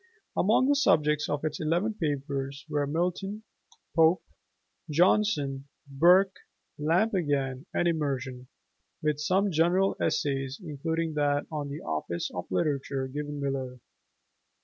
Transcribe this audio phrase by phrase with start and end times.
[0.35, 3.43] Among the subjects of its eleven papers were Milton,
[3.95, 4.23] Pope,
[4.89, 6.37] Johnson, Burke,
[6.79, 8.47] Lamb again, and Emerson;
[9.03, 13.79] with some general essays, including that on "The Office of Literature", given below.